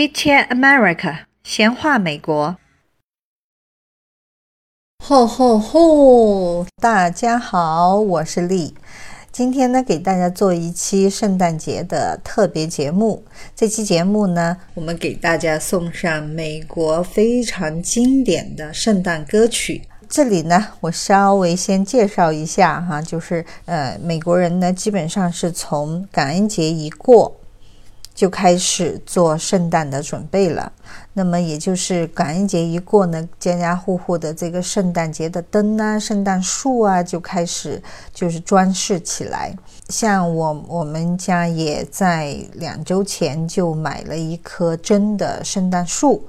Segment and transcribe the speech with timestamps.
[0.00, 2.56] Chit Chat America，闲话美国。
[5.04, 6.64] 吼吼吼！
[6.80, 8.74] 大家好，我是丽。
[9.30, 13.22] 今天呢，给大家做一期圣诞节的特别节目。
[13.54, 19.82] 这期节目呢，我们给大家送上美国非常经典的圣诞歌曲。
[20.08, 27.36] 这里呢，我稍微先介绍一下哈，就是呃，美国人呢，基本上是从感恩节一过。
[28.20, 30.70] 就开始做圣诞的准备了。
[31.14, 39.56] 那么，也就是感恩节一过呢，家家户户的这个圣诞节的灯啊、圣诞树啊，就开始就是装饰起来。
[39.88, 46.22] 像我我们家也在两周前就买了一棵真的圣诞树，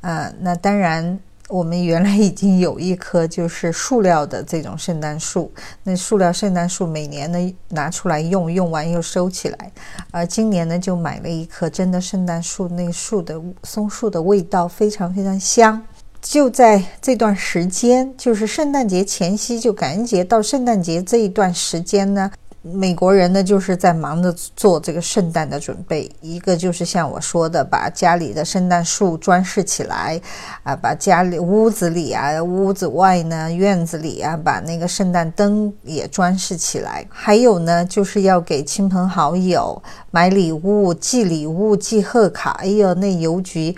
[0.00, 1.20] 啊，那当然。
[1.48, 5.50] 我们原来已经有一棵就是塑料的这种圣诞树，
[5.82, 9.72] 那塑料圣诞树每年呢拿出来用，用完又收起来，
[10.10, 15.82] 而今年呢就买了一棵真的圣诞树，那树的松树的味道非常非常香。
[16.20, 22.30] 就在这段时间，就是圣诞节前夕，就感恩节到圣诞节这一段时间呢。
[22.72, 26.10] 美国人呢，就是在忙着做这个圣诞的准备。
[26.20, 30.20] 一个就是像我说的，把家里的圣诞树装饰起来，
[30.62, 37.06] 啊，把家里屋子里啊、屋子外呢、院子里啊，把那个圣诞灯也装饰起来。
[37.08, 42.50] 还有呢，就是要给亲朋好友买礼物、寄礼物、寄贺卡。
[42.60, 43.76] 哎呦，那邮局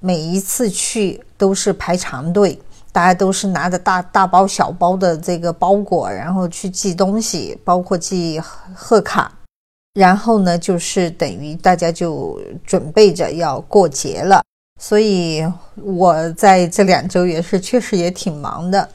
[0.00, 2.60] 每一次去都是排长队。
[2.98, 8.42] 大家都是拿着大大包小包的这个包裹，然后去寄东西，包括寄
[8.74, 9.30] 贺卡。
[9.94, 14.42] 然后呢，就是等于大家就准备着要过节了。
[14.80, 18.88] 所以我在这两周也是确实也挺忙的。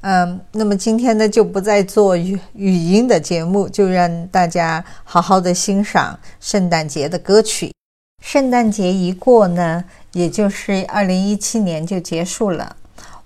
[0.00, 7.72] 嗯，那么今天呢，就不再做语语音的节目，就让大家好好的欣赏圣诞节的歌曲。
[8.20, 12.74] 圣诞节一过呢，也就是二零一七年就结束了。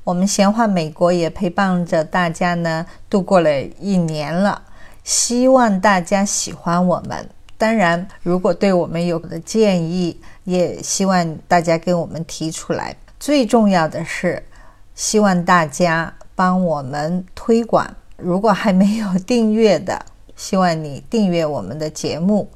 [0.08, 4.62] 我们闲话美国也陪伴着大家呢，度过了一年了。
[5.04, 7.28] 希望大家喜欢我们。
[7.58, 12.96] 当然，如果对我们有的建议，也希望大家给我们提出来。
[13.20, 14.42] 最重要的是，
[14.94, 17.86] 希望大家帮我们推广。
[18.16, 22.48] 如果还没有订阅的，希望你订阅我们的节目。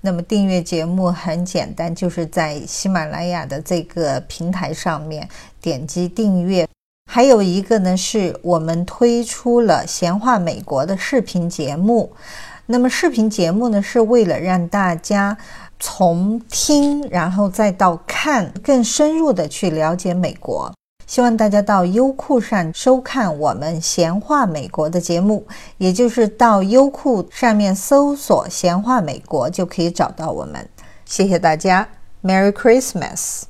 [0.00, 5.28] 那么订阅节目很简单，就是在喜马拉雅的这个平台上面
[5.60, 6.68] 点击订阅。
[7.12, 12.12] 还有一个呢，是我们推出了闲话美国的视频节目。
[12.66, 15.36] 那么视频节目呢，是为了让大家
[15.80, 20.72] 从听，然后再到看，更深入的去了解美国。
[21.04, 25.44] 希望大家到优酷上收看我们闲话美国的节目，
[25.78, 30.68] 也就是到优酷上面搜索闲话美国就可以找到我们。
[31.04, 31.88] 谢谢大家
[32.22, 33.49] ，Merry Christmas。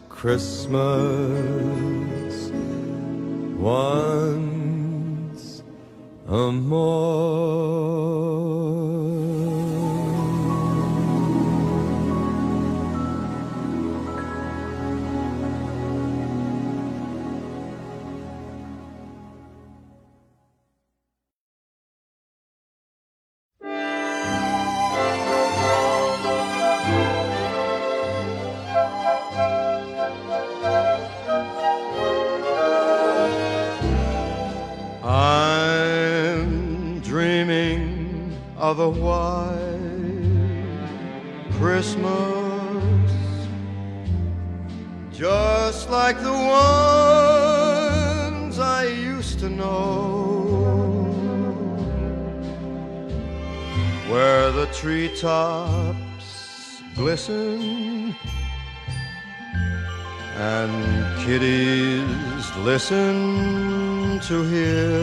[0.21, 0.77] Christmas
[3.57, 4.43] once
[6.27, 7.61] a more.
[41.81, 43.11] Christmas,
[45.11, 46.31] just like the
[47.81, 50.51] ones I used to know,
[54.11, 56.27] where the treetops
[56.95, 58.15] glisten
[60.37, 65.01] and kiddies listen to hear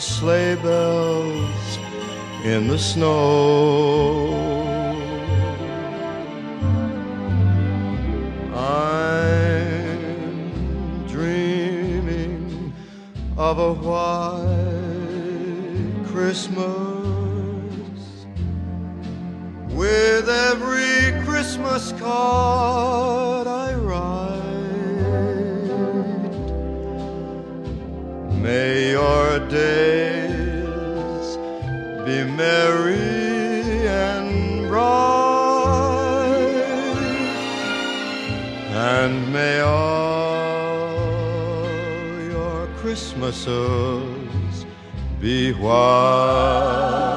[0.00, 1.78] sleigh bells
[2.44, 4.53] in the snow.
[13.36, 14.44] Of a white
[16.06, 16.64] Christmas
[19.70, 24.40] with every Christmas card I write.
[28.40, 31.36] May your days
[32.06, 34.84] be merry and bright,
[38.70, 40.03] and may all
[42.94, 44.66] Christmases
[45.20, 47.13] be white.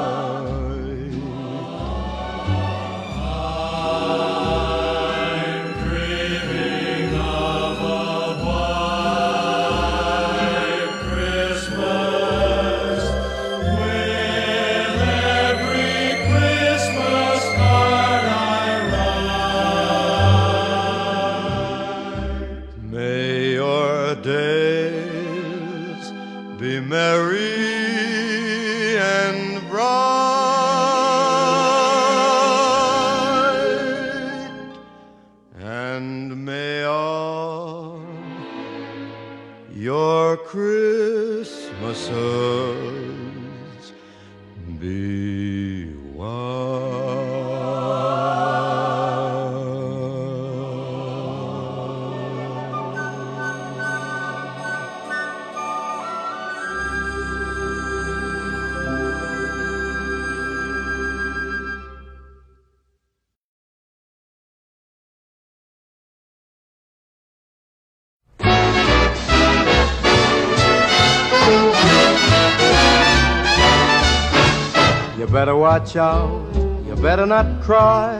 [75.30, 76.54] Better watch out,
[76.86, 78.18] you better not cry,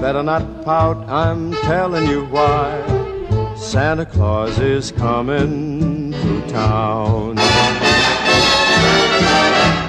[0.00, 2.82] better not pout, I'm telling you why.
[3.56, 7.38] Santa Claus is coming to town.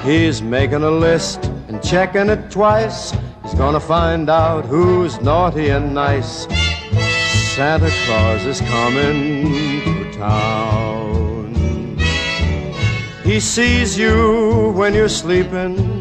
[0.03, 3.11] He's making a list and checking it twice.
[3.43, 6.47] He's gonna find out who's naughty and nice.
[7.55, 11.97] Santa Claus is coming to town.
[13.23, 16.00] He sees you when you're sleeping.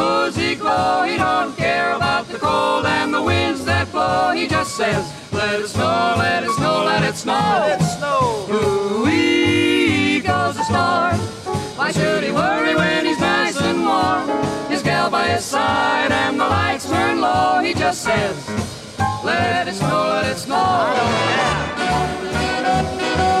[0.31, 1.03] cozy glow.
[1.03, 4.31] He don't care about the cold and the winds that blow.
[4.31, 7.33] He just says, let it snow, let it snow, let it snow.
[7.33, 8.47] Let it snow.
[8.49, 11.17] Ooh-wee goes the storm.
[11.77, 14.29] Why should he worry when he's nice and warm?
[14.69, 17.61] His gal by his side and the lights turn low.
[17.61, 18.35] He just says,
[19.23, 20.91] let it snow, let it snow.
[22.41, 23.40] Weather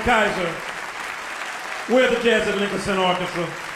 [0.00, 0.54] Kaiser
[1.90, 3.69] we're the Jazz at Lincoln Center Orchestra.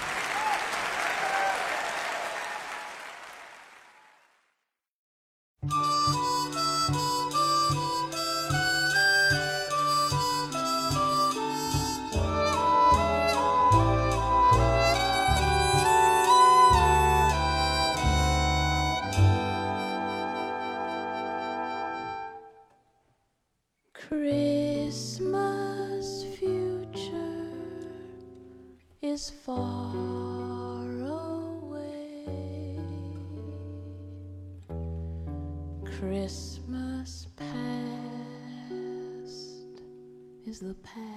[40.55, 41.14] is the past.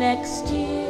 [0.00, 0.89] next year.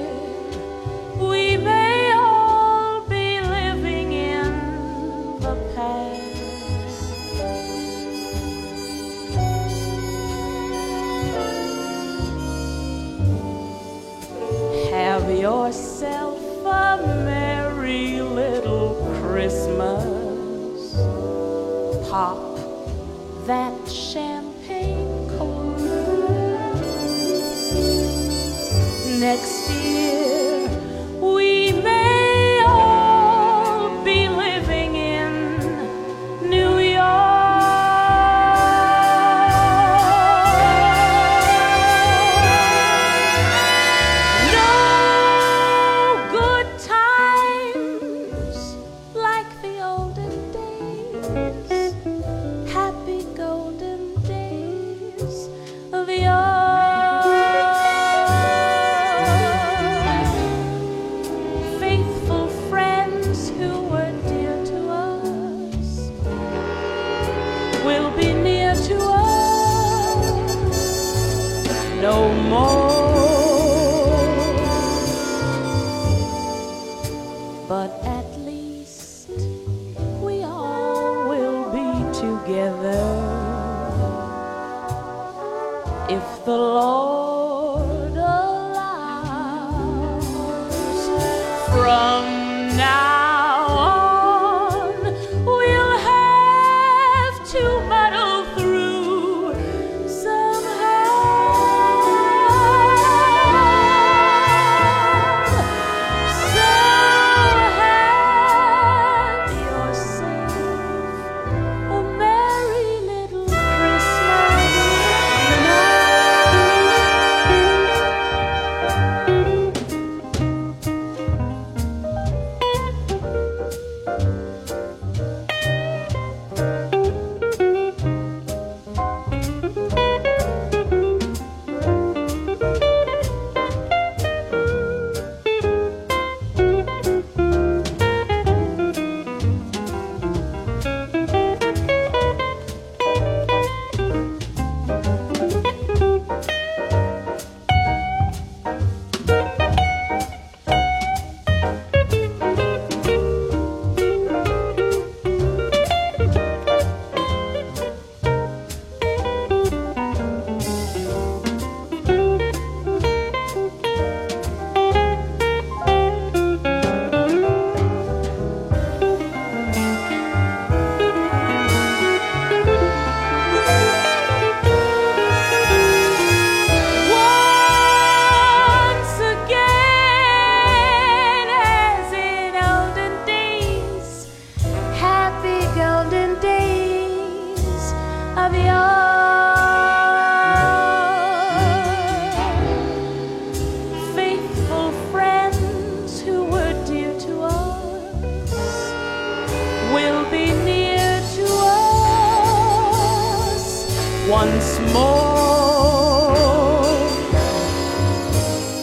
[204.60, 206.34] Once more.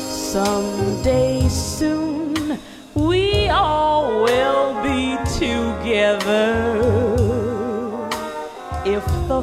[0.09, 2.59] Someday soon
[2.95, 6.49] we all will be together
[8.85, 9.41] if the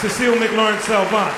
[0.00, 1.34] Cecile McLorin Salvant.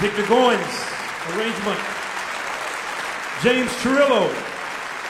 [0.00, 1.80] Victor Goines, arrangement.
[3.42, 4.28] James Chirillo,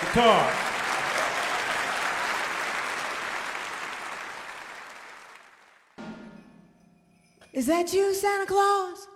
[0.00, 0.50] guitar.
[7.52, 9.09] Is that you, Santa Claus?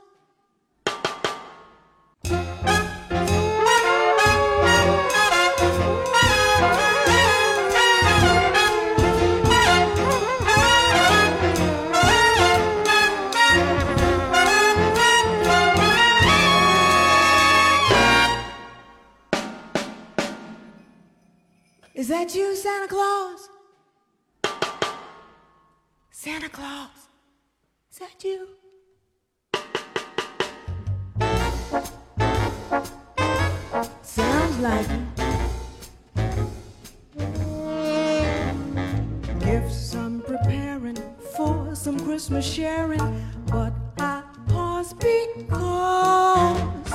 [41.97, 42.99] Some Christmas sharing,
[43.47, 46.91] but I pause because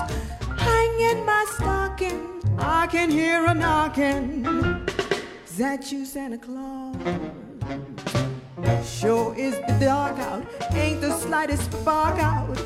[0.58, 4.46] hanging my stocking, I can hear a knocking.
[5.46, 6.96] Is that you, Santa Claus?
[8.86, 12.60] Sure is the dark out, ain't the slightest spark out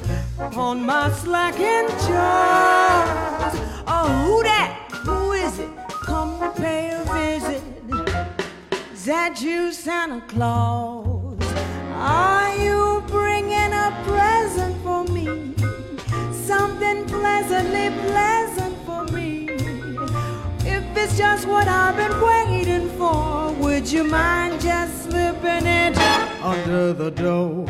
[0.55, 3.53] on my slacking jaws.
[3.87, 4.89] Oh, who that?
[5.05, 5.69] Who is it?
[5.87, 7.63] Come pay a visit.
[8.91, 11.12] Is that you, Santa Claus?
[12.05, 15.55] Are you bringing a present for me?
[16.33, 19.47] Something pleasantly pleasant for me.
[20.65, 25.97] If it's just what I've been waiting for, would you mind just slipping it
[26.41, 27.65] under the door?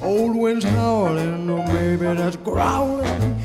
[0.00, 3.36] Old wind's howling, or maybe that's growling.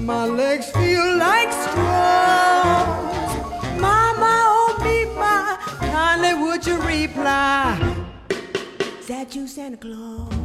[0.00, 3.30] My legs feel like straws.
[3.78, 8.03] Mama, oh me, my, kindly would you reply?
[9.06, 10.43] That you, Santa Claus?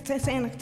[0.00, 0.61] Santa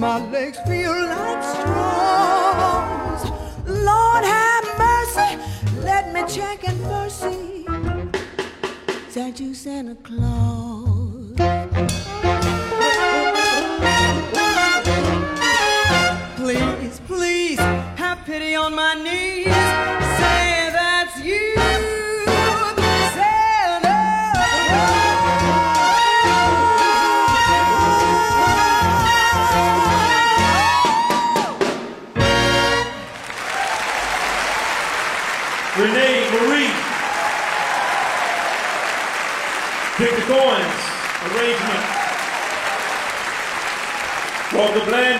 [0.00, 3.30] My legs feel like straws.
[3.66, 5.36] Lord have mercy.
[5.84, 7.66] Let me check and mercy.
[9.10, 10.99] Sent you Santa Claus.
[44.90, 45.19] Glenn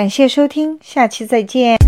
[0.00, 1.79] 感谢收听下期再见。